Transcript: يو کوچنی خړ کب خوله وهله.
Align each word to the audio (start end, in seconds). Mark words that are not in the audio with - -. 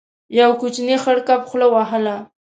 يو 0.39 0.49
کوچنی 0.61 0.95
خړ 1.03 1.17
کب 1.27 1.41
خوله 1.49 1.67
وهله. 1.73 2.15